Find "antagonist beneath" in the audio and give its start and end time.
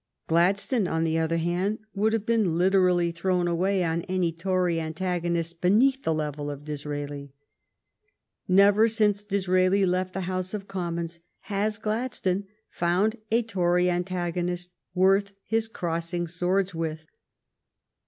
4.81-6.01